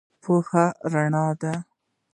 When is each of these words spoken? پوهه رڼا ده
پوهه 0.23 0.65
رڼا 0.93 1.23
ده 1.41 1.53